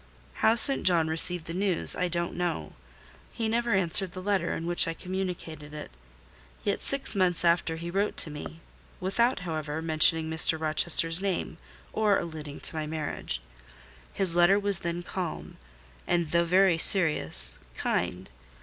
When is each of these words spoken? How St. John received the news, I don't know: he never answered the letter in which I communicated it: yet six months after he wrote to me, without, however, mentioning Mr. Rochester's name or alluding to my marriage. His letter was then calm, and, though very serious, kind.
How 0.41 0.55
St. 0.55 0.81
John 0.81 1.09
received 1.09 1.45
the 1.45 1.53
news, 1.53 1.95
I 1.95 2.07
don't 2.07 2.33
know: 2.33 2.73
he 3.33 3.47
never 3.47 3.75
answered 3.75 4.13
the 4.13 4.19
letter 4.23 4.53
in 4.55 4.65
which 4.65 4.87
I 4.87 4.95
communicated 4.95 5.75
it: 5.75 5.91
yet 6.63 6.81
six 6.81 7.13
months 7.13 7.45
after 7.45 7.75
he 7.75 7.91
wrote 7.91 8.17
to 8.17 8.31
me, 8.31 8.61
without, 8.99 9.41
however, 9.41 9.79
mentioning 9.79 10.27
Mr. 10.27 10.59
Rochester's 10.59 11.21
name 11.21 11.59
or 11.93 12.17
alluding 12.17 12.61
to 12.61 12.75
my 12.75 12.87
marriage. 12.87 13.43
His 14.11 14.35
letter 14.35 14.57
was 14.57 14.79
then 14.79 15.03
calm, 15.03 15.57
and, 16.07 16.31
though 16.31 16.45
very 16.45 16.79
serious, 16.79 17.59
kind. 17.77 18.31